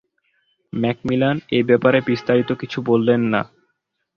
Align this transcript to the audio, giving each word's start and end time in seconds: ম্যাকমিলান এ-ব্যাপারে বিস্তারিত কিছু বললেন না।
ম্যাকমিলান 0.73 1.37
এ-ব্যাপারে 1.51 1.99
বিস্তারিত 2.09 2.49
কিছু 2.61 2.79
বললেন 2.81 3.21
না। 3.33 3.41